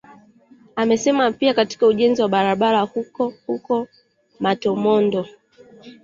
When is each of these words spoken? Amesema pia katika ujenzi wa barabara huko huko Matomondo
Amesema 0.75 1.31
pia 1.31 1.53
katika 1.53 1.87
ujenzi 1.87 2.21
wa 2.21 2.29
barabara 2.29 2.81
huko 2.81 3.33
huko 3.47 3.87
Matomondo 4.39 5.27